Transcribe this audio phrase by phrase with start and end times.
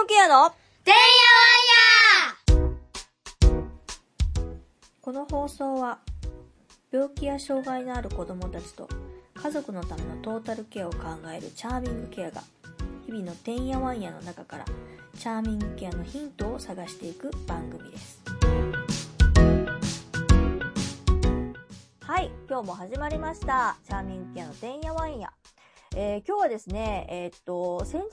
[0.00, 0.50] グケアの
[0.82, 1.00] てんや
[2.56, 3.58] わんや
[5.02, 5.98] この放送は
[6.90, 8.88] 病気や障害のある子供たちと
[9.34, 10.98] 家族のためのトータルケアを考
[11.36, 12.42] えるチャーミングケアが
[13.04, 14.64] 日々のてんやわんやの中から
[15.18, 18.22] チャーミングケアのヒントを探していく番組です。
[22.00, 23.76] はい今日も始まりました。
[23.86, 25.30] チャーミングケアのてんやわんや。
[25.96, 28.06] えー今日はですね、えーっと、先日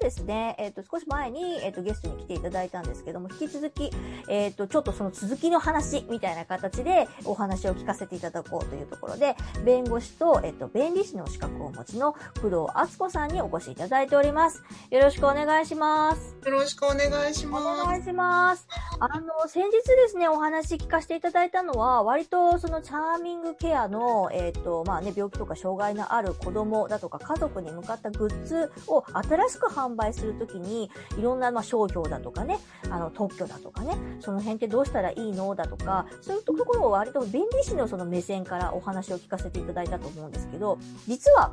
[0.00, 3.90] ですね、えーっと、少し前に、えーっと、ゲストに来ていただいたんですけども、引き続き、
[4.28, 9.34] えーっと、ちょっとその続きの話みたいな形でお話を聞かせていただこうというところで、
[9.64, 14.62] 弁護士と、えーっと、弁理士の資格をお持ちの工藤敦子さんにお越しいただいております。
[14.90, 16.36] よろしくお願いします。
[16.44, 17.84] よろしくお願いしおます。
[17.84, 18.68] 願いします。
[19.00, 32.58] あの、先日ですね、お話聞かせていただいたのは、割とそのチャーミングケアの、えっ、と、まあね、病気とか障害のある子供だとか家族に向かったグッズを新しく販売するときに、いろんな、まあ、商標だとかね、
[32.90, 41.52] あの、特許だとかね、その辺ってどうしたらいいのだとか、そういうところを割と弁理士のその目線からお話を聞かせていただいたと思うんですけど、実は、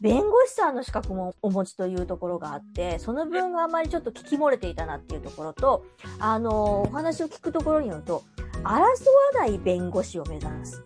[0.00, 5.84] 弁護士さんの資格もお持ちというところがあって、その分があまりちょっと聞き漏れていたなっていうところと、
[6.20, 8.22] あの、お話を聞くところによると、
[8.62, 8.86] 争わ
[9.34, 10.84] ない弁護士を目指す。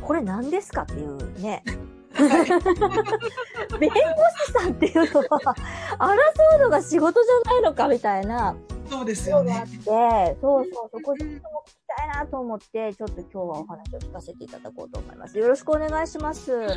[0.00, 1.62] これ何ですかっていうね。
[2.18, 3.96] 弁護
[4.46, 5.54] 士さんっていうのは、
[5.98, 8.56] 争うのが仕事じゃないのかみたいな
[8.88, 10.32] そうですよねのがあっ。
[10.32, 11.40] て、そうそう、そこでも聞き
[11.96, 15.38] たいなと思って、ちょっと今日はお話を聞かせていただこうと思います。
[15.38, 16.54] よろしくお願いします。
[16.54, 16.76] お願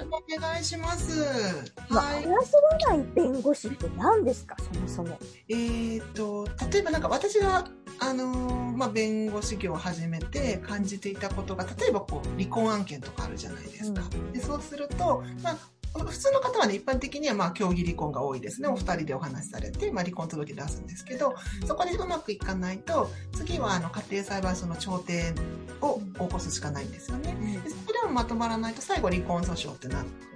[0.59, 1.63] いします。
[1.89, 2.27] まあ、はい争。
[2.29, 2.41] わ
[2.89, 5.17] ない弁護士って何ですか、そもそも。
[5.49, 7.65] えーっと、例えばなんか私が、
[8.03, 14.01] あのーまあ、弁護士業を始めて感じていたことが、例えばこう、離婚案件とかあるじゃないですか。
[14.33, 15.57] でそうすると、まあ、
[15.93, 18.67] 普通の方はね、一般的にはまあ、協議離婚が多いですね。
[18.67, 21.35] お二人でお話しされて、まあ、離婚届出すんですけど、
[21.67, 25.33] そこでうまくいかないと、次はあの、家庭裁判所の調停
[25.81, 27.35] を起こすしかないんですよね。
[27.63, 30.30] でそこでもまとまらないと最後離婚訴訟ってなるんですけ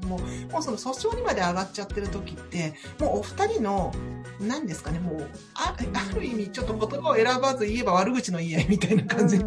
[0.00, 3.92] ども、もうその訴訟にまで上がっちゃってる時って、もうお二人の、
[4.40, 9.44] 何ですかね、もう、あある意味ちょっと言葉を選ばず言えば悪口の言い合いみたいな感じで、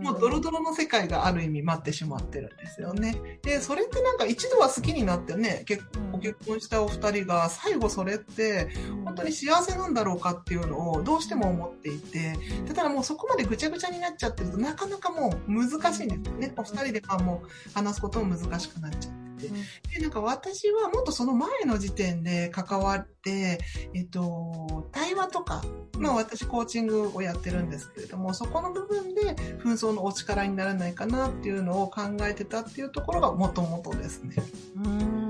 [0.00, 3.38] もうドロドロの世界がある意味待ってしまってるんですよね。
[3.42, 8.68] で、それってなんか一度は好きになってね、結ご結婚したお二人が最後それって
[9.04, 12.34] 本当に幸せなんだろうかっていうのをどうしても思っていて、
[12.66, 16.52] ただもうそこまでぐちゃぐちゃになっちゃってるとなかなかもう難しいんですよね。
[16.56, 19.54] お二人でまあもう話すことも難しくなっちゃってて。
[19.94, 23.58] で、なんか私はもっとその前の時点で関わって、
[23.94, 25.62] えっと、対話とか、
[25.98, 34.36] まあ私コーチングをやってるんですけれども、そこの部分で紛争のお力にならないかなっていうのを考えてたっていうところがもともとですね。
[34.76, 35.21] うん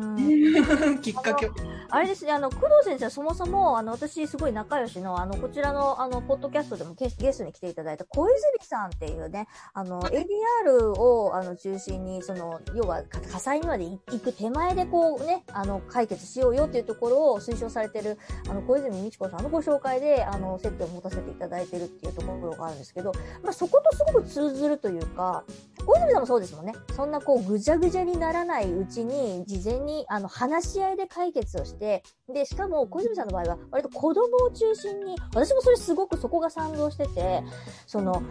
[1.03, 1.55] きっかけは。
[1.95, 18.19] あれですね、あの、工藤先生はそもそも、あの、私すごい仲良しの、あの、こちらの、あの、ポッドキャストでもゲスゲストに来ていただいた小泉さんっていうね、あの、ADR を、あの、中心に、その、要は、か火災にまで行く手前でこうね、あの、解決しようよっていうところを推奨されてる、
[18.49, 23.13] あの、小泉美智子さんのご紹介で、あの、接点を持たせていただいてるっていうところがあるんですけど、
[23.43, 25.45] まあ、そことすごく通ずるというか、
[25.85, 26.73] 小泉さんもそうですもんね。
[26.95, 32.03] そんなこう、ぐちゃぐちゃにならないうちに、事前に、あの、話し合いで解決をして、
[32.33, 37.43] で、しかも、小泉さんの場合は、割と子供を中心に、私もそれすごくそこが賛同してて、
[37.87, 38.23] その、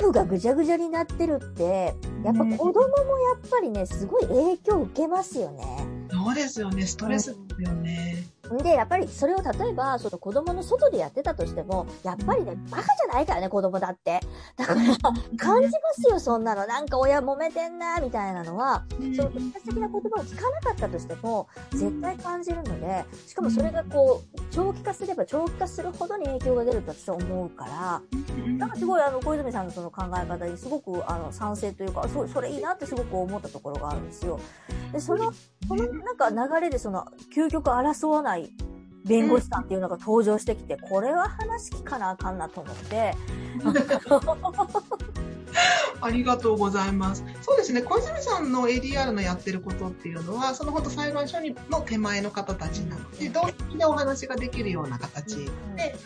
[0.00, 1.94] 夫婦がぐちゃぐちゃになってるって、
[2.24, 5.64] やっぱ子供もやっぱりね、すごい影響を受けますよね。
[6.10, 6.86] そうですよね。
[6.86, 8.39] ストレスですよね。
[8.58, 14.20] で、やっぱりそれを例えば、その子供の外でやってたとしても、やっぱりね、バカじゃないからね、子供だって。
[14.56, 14.80] だから、
[15.36, 16.66] 感じますよ、そんなの。
[16.66, 28.02] なんか親揉めてんな、みたいなのは、その直接的な言葉を聞かなかったとしても、絶対感じるので、しかもそれがこう、長期化すれば長期化するほどに影響が出ると私は思うから、
[28.58, 34.40] なんかすごいあの、小泉さんのその考え方にすごくあの、賛成というか、そう、それいいなってすごく思ったところがあるんですよ。
[34.92, 35.32] で、その、
[35.68, 38.39] そのなんか流れでその、究極争わない
[39.04, 43.14] 弁護士さんっていうのが登場してきて、これは話聞かなあかんなと思って、
[46.02, 47.24] ありがとうございます。
[47.42, 55.36] そうですね、小泉さんの ADR のやってることっていうのは、その本当裁判所にの手前の方たちなので、同時でお話ができるような形
[55.76, 55.96] で、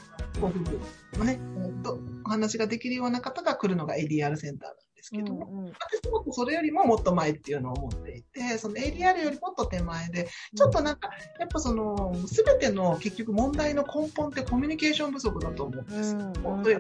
[0.41, 0.81] ご夫婦
[1.19, 1.41] のね、
[1.83, 5.73] とお話ができるような方が来るのが ADR センターでですけども、うんうん。
[5.73, 16.19] 私もそれよりももっと前っていうのを思っていて、その ADR よりもっと手前で、ちょっとなんか、やっぱその、すべての結局問題の根本ってコミュニケーション不足だと思うんですよ。
[16.21, 16.35] うんうん。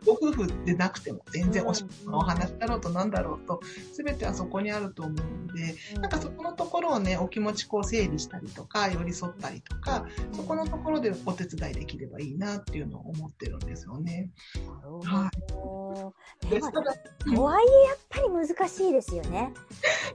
[0.05, 3.61] ご夫婦でなくても、全然うんお仕事のお話だろうとなんだろうと、
[3.93, 14.31] すべてはそこにあると思うんで、なんかそこのところをね、お気持ちこう整理したりとか、寄り添ったりとか、そこのところでお手伝いできればいいなっていうのを思ってるんですよね。
[14.67, 16.15] なるほはど。
[16.49, 19.53] でもでとはいえやっぱり難しいですよね。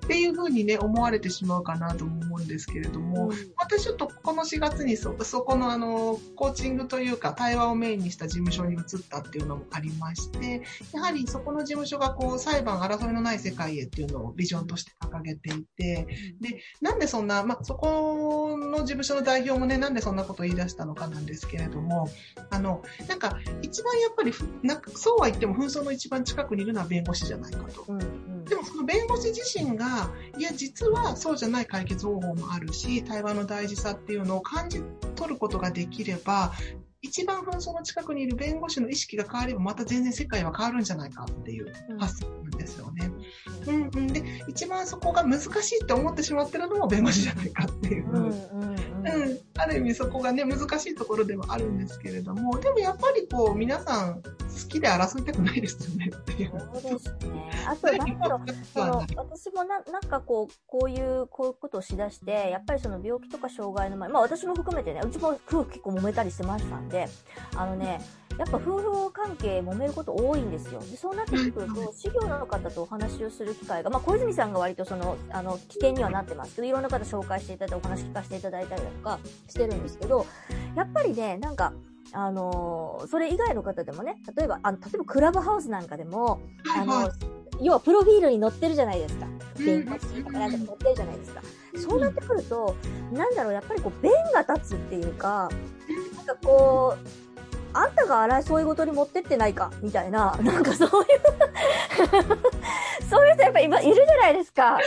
[0.06, 10.64] っていうふうにね、思われてしまうかなとも思うんですけれども、私ちょっとこの4月にそ、そこのあの、コーチングというか対話をメインにした事務所に移ったっていうのもありまして、
[10.94, 16.08] やはりそこの事務所がこう裁判争いのない世界へっていうのをビジョンとして掲げていて、
[16.40, 22.10] で、なんでそんな、まあ、そこの事務所の代表もね、なんでそんなことを言い出したのかなんですけれども、
[22.50, 27.89] あの、なんか一番やっぱりふ、なんかそうは言っても紛争の一番近くにいるのは弁護士じゃないかと。
[27.98, 34.82] でもその弁護士自身が、いや、実はそうじゃない解決方法もあるし、対話の大事さっていうのを感じ
[35.16, 36.54] 取ることができれば、
[37.02, 43.12] 一番紛争の近くにいる弁護士の意識が変われば、また全然世界は変わるんじゃないかっていう発想なんですよね。
[43.48, 44.08] うんうん。
[44.08, 48.10] で、一番そこが難しいって思ってしまってるのも弁護士じゃないかっていう。
[48.10, 54.32] うんうんうんうん、ある意味そこがね、難しいところではあるんですけれども、でもやっぱりこう、皆さん好
[54.68, 56.52] きで争いたくないですよねっていう。
[56.82, 57.52] そうですね。
[57.66, 67.08] あと、なんだろう、その私もななんかこう、こういう、こういうことをしだして、やっぱりその病気とか障害の前、まあ私も含めてね、うちも夫婦結構揉めたりしてましたんで、
[67.56, 68.02] あのね、
[68.38, 70.80] やっぱ夫婦関係揉めること多いんですよ。
[70.80, 80.26] で、そうなってくると、事業の方とお話をする機会が、まあ小泉さんが割とその、あの、起点にはなってますけど、いろんな方紹介していただいて、お話聞かせていただいたりだとかしてるんですけど、
[80.76, 81.74] やっぱりね、なんか、
[82.12, 86.42] あのーそれ以外の方でもね、例えば、あの、例えばクラブハウスなんかでも、
[86.76, 87.10] あの、はい
[87.62, 89.26] 要はプロフィールに載ってるじゃないですか。
[89.26, 91.42] うん弁護士とかなんか載ってるじゃないですか。
[91.76, 92.74] そうなってくると、
[93.12, 95.50] なんだろう、やっぱりこう、弁が立つっていうか、
[96.16, 97.29] なんかこう、
[97.74, 101.22] あんたが争いごとに持ってってないか、みたいな、なんかそういう
[103.10, 104.74] そういう人やっぱ今いるじゃないですか。
[104.74, 104.82] は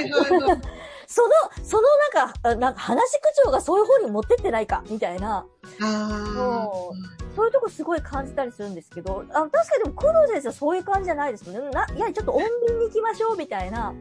[0.00, 0.60] いはいはい。
[1.08, 1.28] その、
[1.62, 1.82] その
[2.14, 5.46] なんか、あなんか話し口調がそういう方に持ってってないか、みたいな、
[5.80, 6.94] あそ
[7.36, 11.70] そういうとこすごい感じたりするんですけど、あ確かにでも工藤先生はそういう感じじゃないですもんね。
[11.70, 13.94] な、いや、ちょっと穏便に行きましょう、みたいな。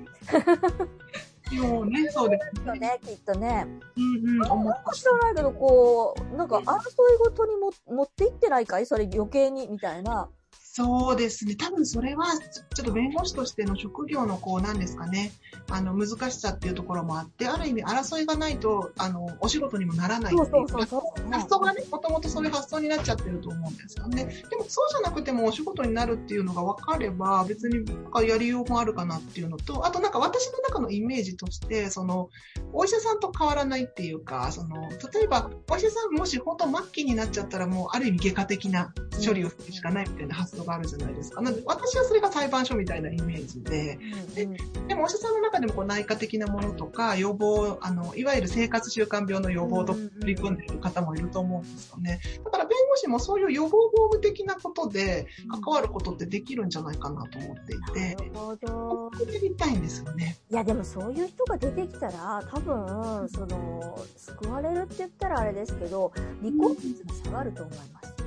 [1.52, 3.68] あ、もうね、そうですよね、きっとね。
[3.98, 8.86] うんうん、思なんか知らないけど、こう、なんか争いごとにも持っていってないかい？
[8.86, 10.30] それ余計に、みたいな。
[10.77, 11.56] そうですね。
[11.56, 12.25] 多分それは、
[12.74, 15.31] ちょっと弁護士としての職業のこう、なんですかね、
[15.72, 20.50] あの、難しさっていうところもあって、ある意味争いがないと、あの、お仕事にもならないっていう。
[20.51, 24.25] そうそうそう発想がね、もともとそういう発想になっちゃってると思うんですよね。
[24.50, 32.30] でもそうじゃなくてもお仕事になるっていうのが分かれば、別になんかやりようもあるかなっていうのと、あとなんか私の中のイメージとして、その、
[32.74, 38.94] お医者さんと変わらないっていうか、その、例えば、お医者さんもし本当末期になっちゃったらもうある意味外科的な
[39.25, 41.42] 処理をするしかないみたいな発想があるじゃないですか。
[41.42, 43.98] なので私はそれが裁判所みたいなイメージで、
[44.36, 52.20] うんでもお医者さんの中でもこう内科的なものとか予防、あの、いわゆる生活習慣病の予防と取り組んでいる方もいると思うんですよね。
[52.44, 59.12] だから弁護士もそういう予防法務的なことで関わることってできるんじゃないかなと思っていて、なるほど。
[59.32, 60.38] やりたいんですよね。
[60.52, 66.12] いや、でもそういう人が出てきたら、多分、その、救われるって言ったらあれですけど、
[66.42, 68.25] 離婚率が下がると思います。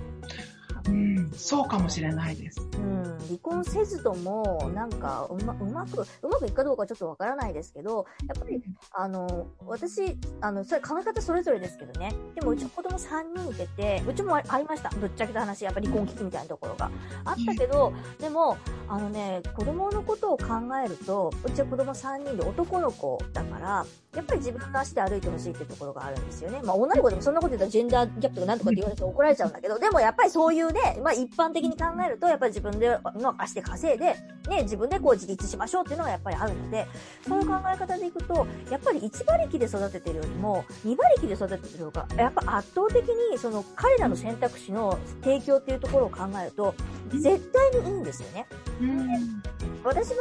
[0.88, 2.60] うん、そうかもしれないです。
[2.74, 8.62] うん、離婚せずとも、なんか、うま、うまく、うまくいくかどうかちょっとわからないですけど、やっぱり、
[8.92, 12.12] あの、私、あの、それ考え方それぞれですけどね。
[12.34, 14.90] でも、うち子供3人いてて、うちもあありました。
[14.90, 16.90] ぶっちゃけた話、やっぱり離婚危機みたいなところが。
[17.24, 18.56] あったけど、でも、
[18.88, 20.44] あのね、子供のことを考
[20.84, 26.60] えると、うちは子供3人で男の子だから、やっぱり自分の足で歩いてほしいっていうところがあるんですよね。
[26.64, 34.16] まあ、女の子でもそんなこと言ったらジェンダーギャップとかなんとかって言われて怒られちゃうんだけど、でもやっぱりそういうね、まあ一般的に考えると、やっぱり自分での足で稼いで、
[34.48, 36.86] ね、自分でこう自立しましょうっていうのがやっぱりあるので、
[37.26, 46.74] そういう考え方でいくと、やっぱり1馬力で育ててるよりも、2馬力で育ててる方が、やっぱ圧倒的にその彼らの選択肢の提供っていうところを考えると、
[47.10, 48.46] 絶対にいいんですよね。
[48.80, 49.42] うん。
[49.84, 50.16] 私も、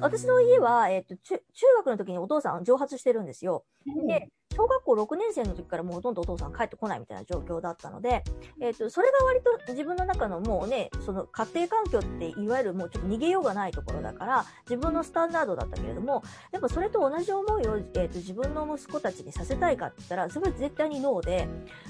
[0.00, 3.64] 私の家は、えっ、と、中、中学の時にお父さん蒸発してるんですよ。
[4.06, 8.22] で、小小学校6年生の時からもうほとんどお父さん帰ってこないみたいな状況だったので、
[8.60, 21.48] えっ、と、それが割と自分の中のもうね、その家庭環境っていわゆるもうちょっと逃げようがないところだから、自分のスタンダードだったけれども、やっぱそれと同じ思いを、えっ、と、自分の息子たちにさせたいかって言ったら、それは絶対にノーで、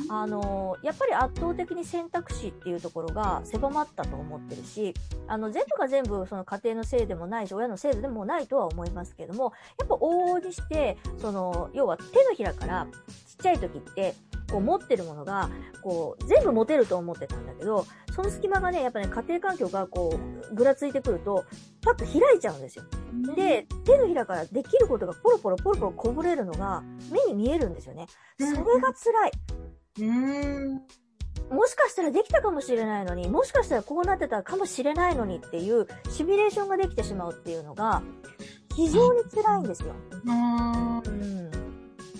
[0.08, 4.94] あのやっぱり圧倒的に選択肢っていうところが狭まったと思ってるし、
[5.26, 12.87] あの、全部が全部その家庭のせいでもないし、親のせいでもないとは思いますけども、やっぱ往々にして、その、要は手のひらから
[13.26, 14.14] ちっちゃい時って、
[14.50, 15.49] こう持ってるものが、
[15.83, 20.19] こう、全部持てると思ってたんだけど、その隙間がね、やっぱね、家庭環境がこ
[20.50, 21.45] う、ぐらついてくると、
[21.83, 22.85] パッと開いちゃうんですよ。
[23.35, 28.07] で、手のひらからできることがポロポロポロポロこぼれるのが目に見えるんですよね。
[28.38, 29.33] それが辛い。
[29.99, 30.83] うーん。
[31.50, 38.02] もしかしたらできたかもしれないのに、もしかしたらこうなってたかもしれないのにっていうシミュレーションができてしまうっていうのが
[38.76, 39.95] 非常に辛いんですよ。
[40.25, 41.60] うん。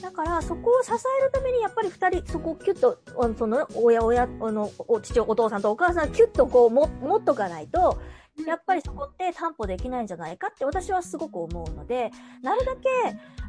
[0.03, 2.99] だから、そこを支えるために、やっぱり二人、そこをキュッと、
[3.37, 7.99] その、親、親、あの、お父、お父さんとお母さん、キュッとこう、も、持っとかないと、
[8.47, 12.11] やっぱりそこって担保できないんじゃないかって私はすごく思うので、
[12.43, 12.89] なるだけ、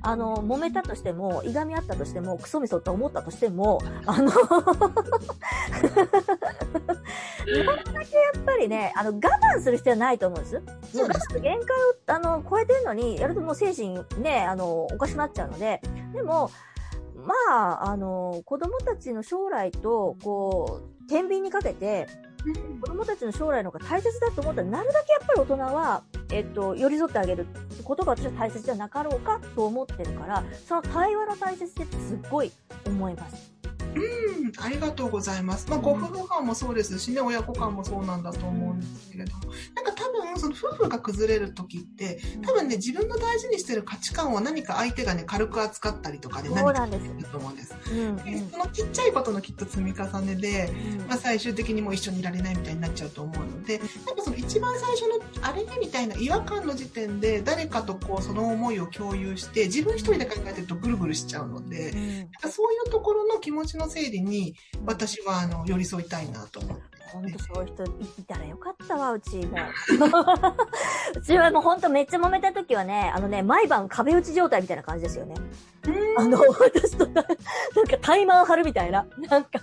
[0.01, 4.31] あの、揉めたとしても、いがみ合ったとしても、クソみそって思ったとしても、あの、
[7.65, 10.55] なるだけやっぱりね、あの、我慢する必要はないと思うんです。
[10.55, 15.81] もう我慢の限界を、あの、超えてるのに、やるともう精神ね、あの、おかしくなっちゃうので、
[16.13, 16.51] でも、
[17.15, 22.07] まあ、あの、子供たちの将来と、こう、天秤にかけて、
[22.81, 27.45] 子供たちの将来の方が大切だと思ったら、なるだけやっぱり大人は、えっと、寄り添ってあげる
[27.83, 32.51] ことが私は大切じゃなかろうかと思ってるから、その対話の大切さってすっごい
[32.87, 33.50] 思います。
[33.95, 35.69] うん、ありがとうございます。
[35.69, 47.05] まあ、ご夫婦間もそうですしね、親子間もそうなんだと思うんですけれども、なんか多分、その夫婦が崩れる時って、多分ね、自分の大事にしてる価値観を何か相手がね、軽く扱ったりとかで何かなんです。
[47.05, 47.75] よすると思うんです。
[47.91, 48.15] うん、
[48.57, 51.07] のちっちゃいことのきっと積み重ねで、うん。
[51.07, 61.91] まあ、最終的にもう一緒にいられないみたいになっちゃうと思うので、なんかその一番最初のあれねみたいな違和感の時点で誰かとこうその思いを共有して自分一人で考えてるとぐるぐるしちゃうので、
[62.43, 62.51] うん。
[62.51, 66.91] そういうところの気持ちの整理に私はあの寄り添いたいなと思って。
[67.11, 69.57] 本当そういう人いたらよかったわ、うちも。
[71.15, 75.35] うちはもう本当めっちゃ揉めた時はね、あのね、毎晩壁打ち状態みたいな感じですよね。
[76.17, 79.05] あの、私とな、なんかタイマー張るみたいな。
[79.29, 79.59] なんか、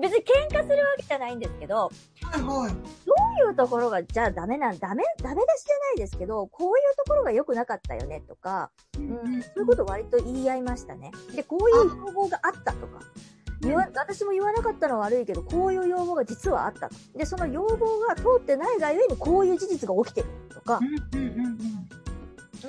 [0.00, 1.90] 別に喧嘩するわけじゃないんですけど、
[2.22, 2.72] はいはい。
[2.72, 3.14] ど
[3.46, 11.10] ういうところが、じゃあダメなん、ダメ、ダメ出しじゃないですけど、こういうところが良くなかったよねとか、うん、そういうことを割と言い合いましたね。
[11.34, 13.00] で、こういう要望があったとか。
[13.64, 16.94] 言わ私も言わなかったのは悪いけど、こういう要望が実はあったと。
[17.16, 20.80] で、その要望が通ってないがゆえにこういう事実が起きてるとか。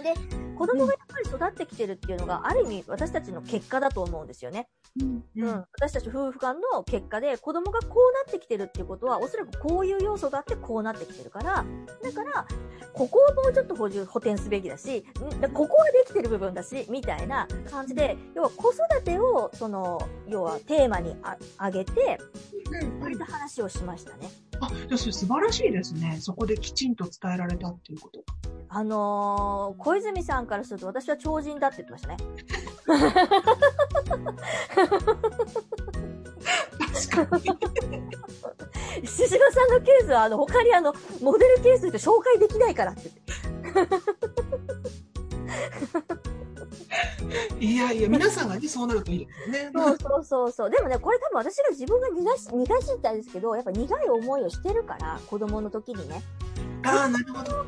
[0.04, 0.14] で、
[0.56, 4.68] 子供がやっぱり育ってきてるっていうのが、ある意味私たちの結果だと思うんですよね。
[5.00, 5.66] うんうん。
[5.74, 11.66] 私たち夫婦間の結果で、子供がこうなってきてるっていうことは、おそらくこういう要素があってこうなってきてるから、
[12.02, 12.48] だから、
[12.94, 15.06] ここをもうちょっと補充、補填すべきだし、
[15.54, 22.20] ここはできてる部分だし、みたいな感じで、要は子育てを、その、要はテーマにああげて、
[22.72, 24.30] うん割と話をしましたね。
[24.60, 26.18] あ、素晴らしいですね。
[26.20, 28.24] そこできちんと伝えられたっていうこと。
[28.70, 32.18] あのー、小泉さんからすると私は超人だって言ってましたね。
[37.08, 37.44] 確かに。
[39.06, 43.86] 獅子さんのケースは、あの、他にあの、モデルケースとして紹介できないからって言っ
[47.60, 47.66] て。
[47.66, 49.70] いやいや、皆さんがね、そうなるといいですよね。
[49.72, 50.70] そうそうそうそう。
[50.72, 56.24] でもね、これ多分私が自分が逃がし、逃がしたんですけど、やっぱ苦い思いをしてるから、子供の時にね。
[56.84, 57.66] ああ、なるほど。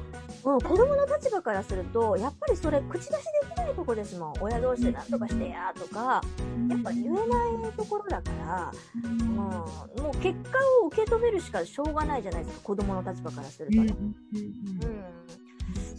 [0.53, 3.15] うん、子供の立場からすると、やっぱりそれ口出しで
[3.53, 4.33] きないとこですもん。
[4.39, 6.21] 親同士でなんとかしてやとか、
[6.69, 7.27] やっぱ言えない
[7.75, 8.71] ところだから、
[9.03, 9.65] うん、も
[10.13, 13.95] う結果を受け止めるしかしょうがないじゃないですか、子供の立場からするとね。
[14.33, 14.96] うん。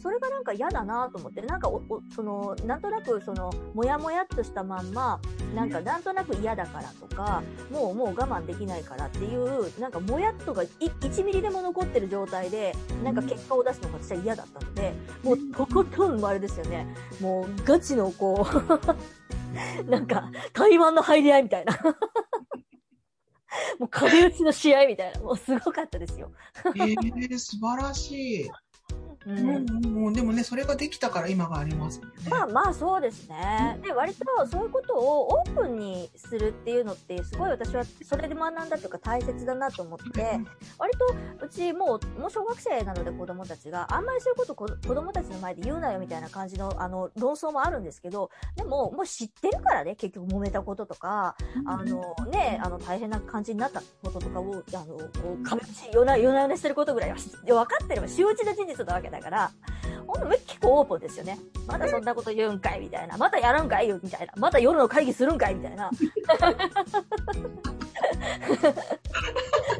[0.09, 5.21] それがなんか嫌だなと思って、なんかお、お、その、なんとなく、その、もやもやっとしたまんま、
[5.55, 12.75] なんか、なんとなく嫌だからとか、もう、もう我慢できないからっていう、なんか、もやっとがい1ミリでも残ってる状態で、
[13.05, 16.87] なんか結果を出すのが私は嫌だったので、もう、とことんあれですよね。
[17.21, 18.47] もう、ガチのこ
[19.85, 21.79] う、 なんか、台湾の入り合いみたいな。
[23.79, 25.21] もう壁打ちの試合みたいな。
[25.21, 26.33] もうすごかったですよ。
[26.77, 28.51] ええ素晴らしい。
[29.29, 29.67] ううん。
[29.67, 32.15] んうん、でもね、それができたから今がありますもんね。
[32.31, 33.79] まあまあそうですね。
[33.83, 40.41] で、割とそういうことをオープンにするっていうのって、すごい私はそれで学んだというか大切だなと思って、
[40.79, 40.93] 割
[41.39, 55.59] とうちもう、もう小学生なので子供たちがあんまりそういうことこ子供たちの前で言うなよみたいな感じのあの論争もあるんですけど、でももう知ってるからね、結局揉めたこととか、あのね、あの大変な感じになったこととかを、あの、こう、か
[55.93, 59.51] 夜な夜なしてることぐらいは知分かってれば周知の事実なわけだから、
[60.07, 61.39] ほんと結構オープンですよね。
[61.67, 63.17] まだそんなこと言うんかいみたいな。
[63.19, 64.33] またやるんかいよみたいな。
[64.37, 65.91] また夜の会議するんかいみたいな。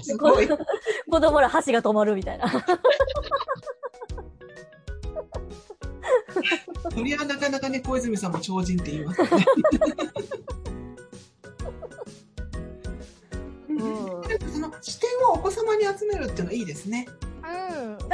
[0.01, 0.49] すごい。
[1.11, 2.47] 子供ら箸が止まるみたいな。
[6.91, 9.47] そりゃなかなかね、小泉さんも超人って言いますよね。
[13.69, 13.79] うん。
[14.53, 17.07] その視点をお子様に集めるっていうのはいいですね。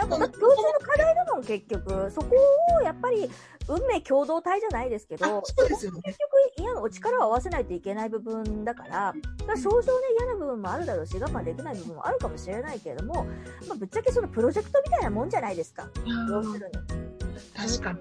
[0.02, 0.10] うん。
[0.10, 2.10] だから、共通の課題だもん、結局。
[2.10, 2.34] そこ
[2.78, 3.30] を、やっぱり、
[3.68, 6.02] 運命共同体じゃないですけあど、そうですよね。
[6.04, 13.24] 結局、嫌お力を合わせないといけない部分だから、だから少々ね、嫌な部分もあるだろうし、我慢できない部分もあるかもしれないけれども、
[13.66, 15.88] まあ、ぶっちゃけそのプロジェクトみたいなもんじゃないですか。
[16.30, 17.04] 要するに。
[17.56, 17.98] 確かに。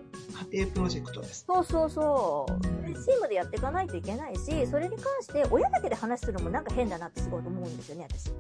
[0.52, 1.46] 家庭プロジェクトです。
[1.48, 2.88] そうそうそう。
[2.88, 8.32] でチームでやっていかないといけないし、それに関して親だけで話するのもなんか変だなってすごい思うんですよね、私。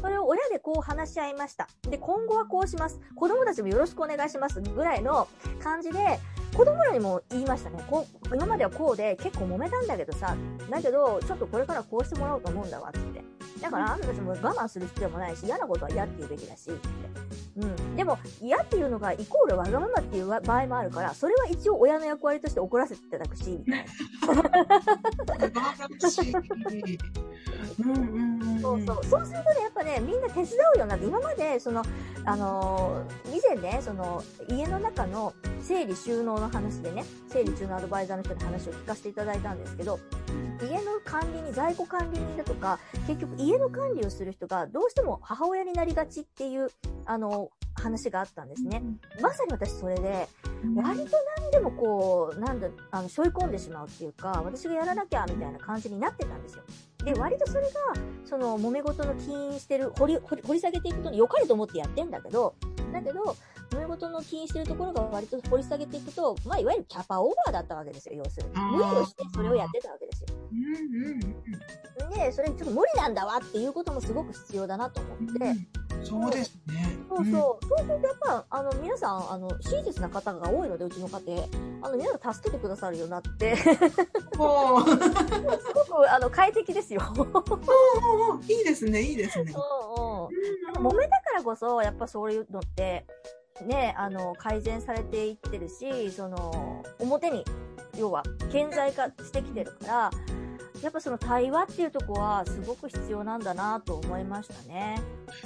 [0.00, 1.68] それを親でこう話し合いました。
[1.82, 3.00] で、今後はこうします。
[3.14, 4.60] 子供たちもよろしくお願いします。
[4.60, 5.28] ぐらいの
[5.62, 6.18] 感じで、
[6.56, 7.84] 子供らにも言いましたね。
[7.88, 10.34] こう今まではこうで結構揉めたんだけどさ、
[10.70, 13.24] だけど、ちょっとこれからこうしてもらおうと思うんだわって。
[13.60, 16.80] だからあんたたちも我慢する必要もないし、嫌なことは嫌って言うべきだし、って。
[17.56, 17.96] うん。
[17.96, 23.90] でも、嫌っていうのがイコールわがままっていう場合もあるから、それは一応親の役割として怒らせていただくし、みたいな。
[28.60, 29.04] そうそう。
[29.04, 31.82] そうするとね、やっぱね、みんな手伝うようになって、今まで、その、
[32.24, 39.98] あのー以前ね、その、家の中の整理収納の話でね、整理収納アドバイザーの人に話を聞かせていただいたんですけど、
[40.62, 46.70] 家の管理に、在庫管理人だとか、結局家の管理をする人がどうしても母親になりがちっていう、
[47.06, 48.82] あの、話があったんですね。
[49.22, 50.28] まさに私それで、
[50.76, 56.62] 割と何でもこう、なんだ、あの、背負い込んでしまうっていうか、私がやらなきゃみたいな感じになってたんですよ。
[57.04, 57.70] で、割とそれが、
[58.24, 62.54] その、揉め事の起因してる、掘り、掘り下げていくと良かれと思ってやってんだけど、
[62.92, 63.36] だけど、
[63.70, 68.54] 揉め事の起因してるところが割と掘り下げていくと、まあ、いわゆるキャパオーバーだったわけですよ、要するに。
[68.54, 70.26] 無理をしてそれをやってたわけですよ。
[70.52, 75.68] うんうんうんで、それちょっと無理なんだわっていうこともすごく必要だなと思って、うん
[76.04, 76.98] そうですね。
[77.08, 77.66] そうそう。
[77.66, 81.44] そうするとやっぱ、あの、皆さん、あの、親切な方が多いので、うちの家庭。
[81.82, 83.72] あの、皆さん助けてくださるようになって、すう
[84.36, 84.38] ん。
[84.38, 87.02] もう、ごく、あの、快適ですよ。
[88.48, 89.52] いいですね、いいですね。
[89.54, 90.86] うんうん。
[90.86, 93.06] 揉めたからこそ、やっぱそういうのって、
[93.66, 97.44] ね、あの、改善されていってるし、その、表に、
[97.98, 100.10] 要は、顕在化してきてるから、
[100.82, 104.96] やっぱその対話っていうとこはすごく必要なんだなと思いましたね。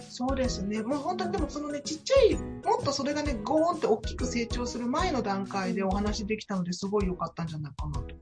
[0.08, 0.82] そうですね。
[0.82, 8.14] もう本当にでもそのね、ちっちゃい、もっとそれがね、ゴーンって大きく成長する前の段階でお話できたのですごい良かったんじゃないかなと。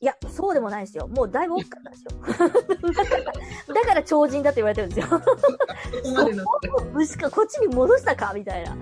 [0.00, 1.08] いや、そうでもないですよ。
[1.08, 2.10] もうだいぶ大きかったですよ。
[3.74, 5.08] だから、超人だって言われてるんですよ。
[5.18, 8.76] ここし かこっちに戻したかみたいな。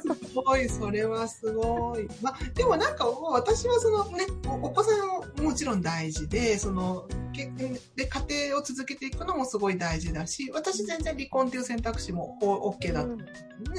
[0.00, 2.08] すごい、それはすごい。
[2.22, 7.06] まあ、でもなんか、私はそのね、おお子さんももちろん大事で、その、
[7.96, 13.26] で家庭を続けていくのもすごい大事だし、私全然離婚っていう選択肢もお OK だと、うんね。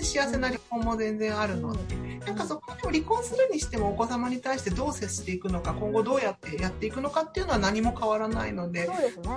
[0.04, 9.28] 幸せな離婚も全然あるので、なんかそこでも離婚するにしてもお子様に対してどう接していくのか、今後どうやってやっていくのかっていうのは何も変わらないのでそ、うですね。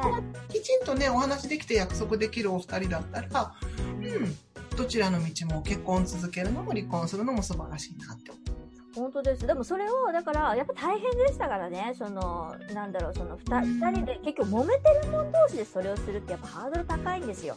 [0.48, 4.36] きちんとね、お話できて約束できるお二人だったら、うん、
[4.76, 8.60] どちらの道も結婚続けるのも離婚するのも素晴らしいなって思う。
[8.94, 9.46] 本当です。
[9.46, 17.56] でもそれを、だから、やっぱ大変でしたからね、その、なんだろう、その、ふたうん二人で、結局揉めてる者同士でそれをするってやっぱハードル高いんですよ。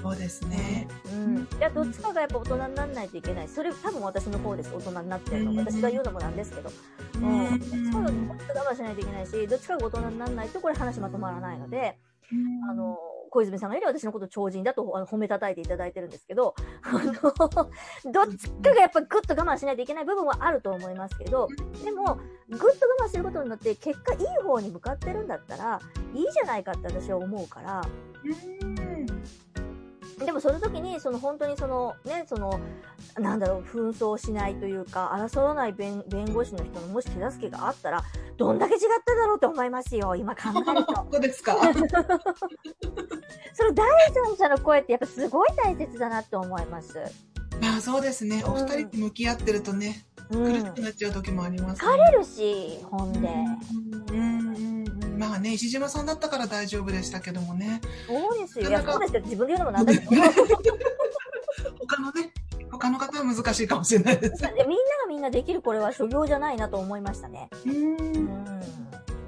[0.00, 0.86] そうですね。
[1.12, 1.48] うん。
[1.58, 3.48] いや、どっちかがやっぱ大人にならないといけない。
[3.48, 4.72] それ、多分私の方です。
[4.74, 5.50] 大人になってるの。
[5.50, 6.70] うん私が言うのもなんですけど。
[7.16, 7.58] うん。
[7.58, 8.08] どっちかが
[8.62, 11.98] 我慢しないといけないし、どっちかが大人にならないとこれ話まとまらないので、
[12.70, 12.96] あの、
[13.30, 17.12] 小泉さんがより私のこと超人だとあの褒めたたいていただいてるんですけど、あの、
[18.12, 21.48] どっちかがやっぱグッと我慢しないといけない部分はあると思いますけど、
[21.84, 22.66] でも、ぐっと
[22.98, 25.80] 我慢することによって結果いい方に向かってるんだったら、
[26.12, 27.82] いいじゃないかって私は思うから、
[28.62, 28.79] うん
[30.24, 32.60] でもその時に、その本当にそのね、その、
[33.18, 38.04] なんだろう、紛争しないというか、争わない弁弁護士の人のもし手助けがあったら、
[38.36, 40.94] どんだけ違っただろうと思いますよ、今考えると。
[41.02, 41.56] 本当ですか
[43.54, 46.98] その第三者の声ってやっぱすごい大切だなって思います。
[47.60, 48.42] まあそうですね。
[48.46, 50.52] お二人と向き合ってるとね、うん。
[50.52, 53.18] 苦しくなっちゃう時もあります、疲れるし、ほんで。
[53.18, 53.89] うん
[55.20, 57.82] まあね、石島さんだったから大丈夫でしたけどもね。
[58.06, 58.70] そうですよ。
[58.70, 59.22] いや、なかなかそうですよ。
[59.24, 60.10] 自分で言うのもなんだけど。
[61.78, 62.32] 他のね、
[62.70, 64.40] 他の方は難しいかもしれないです。
[64.40, 64.74] で みんなが
[65.10, 67.50] みんなできるこれは所業じゃないなと思いましたね。
[67.66, 68.79] うんうん。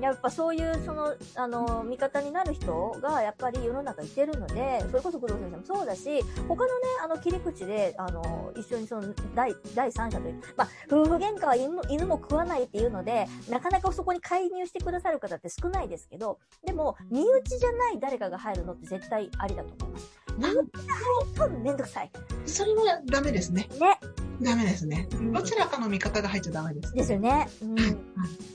[0.03, 20.22] やっぱそういう、その、あの、味方になる人がやっぱり世の中いてるので、それこそ工藤先生もそうだし、他のね、あの、切り口で、あの、一緒にその、第、第三者という、まあ、夫婦喧嘩は犬も犬も食わないっていうので、なかなかそこに介入してくださる方って少ないですけど、でも、身内じゃない誰かが入るのって絶対ありだと思います。
[20.39, 22.11] 身内が入るとめんどくさい。
[22.47, 23.69] それはダメですね。
[23.79, 23.99] ね。
[24.41, 25.09] ダメですね。
[25.33, 26.93] どちらかの味方が入っちゃダメです。
[26.95, 27.49] ですよね。
[27.63, 27.79] うん。
[27.79, 27.89] うん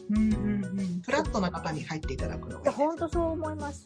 [0.10, 1.02] うんうん。
[1.02, 3.84] フラットな方に入っていただくのが本当そう思います。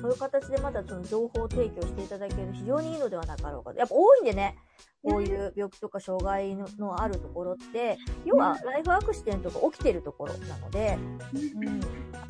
[0.00, 3.78] そういう形でまたその情報提供していただけると非常にいいのではなかろうかと。
[3.78, 4.56] やっぱ多いんでね、
[5.04, 10.98] こういう病気とか障害ののあるところって、要はライフアクシデントが起きてるところなので、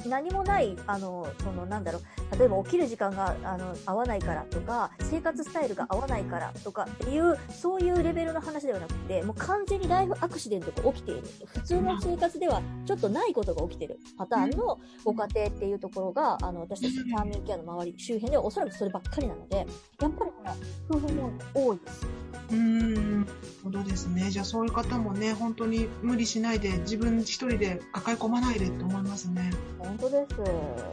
[0.02, 11.22] うん、何もない、あの、そのなんだろう、例えば起きる時間があの合わないからとか、生活スタイルが合わないからとかっていう、そういうレベルの話ではなくて、もう完全にライフアクシデントが起きている。
[11.46, 14.00] 普通の生活ではちょっとないことが起きてる。
[14.18, 19.66] パターンのご家庭っていうところが、あの、私たちファーミングケアの周り、周辺ではおそらくそればっかりなので、やっ
[20.10, 20.36] ぱりね、
[20.90, 22.13] 夫婦も多いです。
[22.50, 23.14] うーん。
[23.20, 24.30] なるほどですね。
[24.30, 29.50] じゃあそういう方もね、本当に無理しないで、自分一人で抱え込まないでって思いますね。
[29.78, 30.34] 本当です。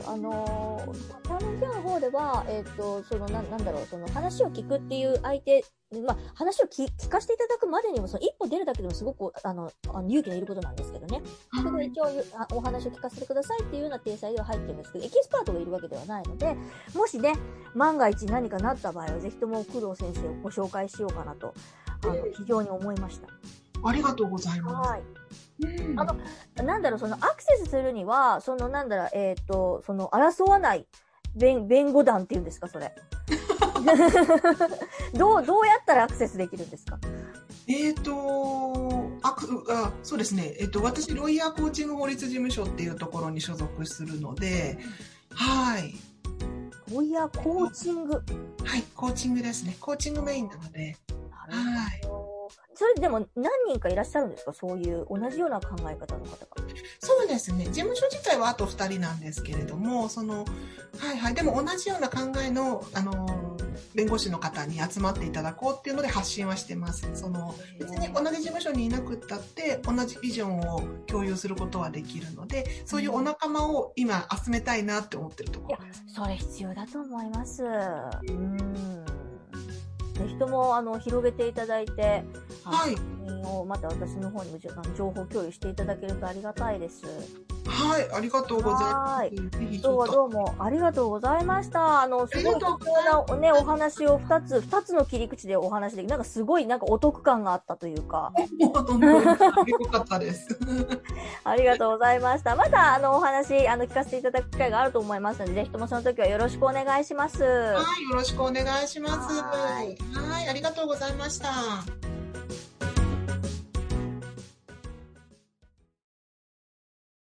[0.08, 0.82] あの、
[1.24, 5.66] ファーミングケアの方では、えっ、と、その、ななんだろう、その話を聞くっていう相手、
[6.06, 11.22] まあ、話を聞聞かせていただくまでにも、その一歩出るだけでもすごく、あの、あの勇気のいることなんですけどね。
[11.62, 12.06] それで一応
[12.38, 16.56] あお話を聞かせてくださいっていうような体裁では入ってるんですけど、エキスパートがいるわけではないので、
[16.96, 17.34] もしね、
[17.76, 21.54] 万が一何かなった場合は、ぜひとも工藤先生をご紹介しようかなと、
[22.04, 23.28] あの、非常に思いました。
[23.84, 24.90] ありがとうございます。
[24.90, 25.02] はい。
[25.02, 26.16] うんあの
[26.64, 30.88] なんだろう、そのアクセスするには、そのなんだろう、えっ、と、その争わない
[31.36, 32.94] 弁弁護団っていうんですか、それ。
[35.14, 36.98] どう、どうやったらアクセスできるんですか？
[37.68, 40.56] えっ、とあくあ、そうですね。
[40.60, 44.80] えっ、と、私、ロイヤーコーチング法律事務所っていうところに所属するので、
[45.34, 45.94] はい。
[46.92, 48.14] ロイヤーコーチング。
[48.14, 48.20] は
[48.78, 49.78] い、コーチングですね。
[49.80, 50.98] コーチングメインなので。
[51.52, 52.02] はい。
[52.74, 54.54] それでも何人かいらっしゃるんですか？
[54.54, 56.48] そういう同じような考え方の方が。
[57.00, 57.66] そうですね。
[57.66, 60.46] 事務所自体はあと2人なんですけれども、その、
[60.98, 61.34] はいはい。
[61.34, 63.58] でも同じような考えの、あの、
[63.94, 67.10] 弁護士の方に集まっていただこうっていうので発信はしてます。
[67.14, 76.04] その、別に同じ事務所にいなくったって、同じビジョンを共有することはできるので、そういうお仲間を今集めたいなって思ってるところです。
[76.16, 77.64] それ必要だと思います。
[77.64, 79.01] うん。
[80.22, 82.24] ぜひとも、あの、広げていただいて、
[82.64, 83.22] はい
[83.62, 84.60] をまた私の方にも
[84.96, 87.06] 情報共有していただけるとありがたいです。
[87.66, 89.58] はい、ありがとうございはいます。
[89.62, 90.08] 今日は。
[90.08, 92.02] どうもありがとうございました。
[92.02, 100.48] あの、すごい貴重なね、お話を二つ、二つの切り口でお話できなんかすごいなんかお得感があったというか、よかったです。
[101.44, 102.56] ありがとうございました。
[102.56, 107.44] また、あの、お話、あの、聞かせていただく機会があると思いますので、ぜひともその時はよろしくお願いします。
[107.44, 107.50] は
[108.00, 109.40] い、よろしくお願いします。
[109.40, 112.11] ははいい、ありがとうございました。